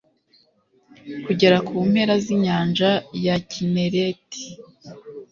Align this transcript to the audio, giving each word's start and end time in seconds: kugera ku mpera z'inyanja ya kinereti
kugera 1.25 1.57
ku 1.67 1.75
mpera 1.89 2.13
z'inyanja 2.23 2.89
ya 3.25 3.35
kinereti 3.49 4.45